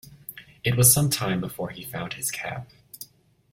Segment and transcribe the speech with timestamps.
[0.63, 2.67] It was some time before he found his cap.